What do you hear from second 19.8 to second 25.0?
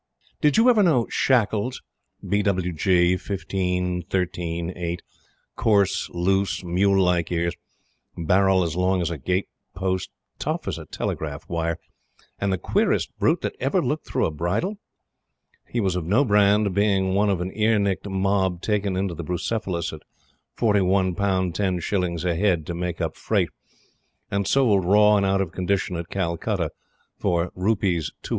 at 4l. 10s. a head to make up freight, and sold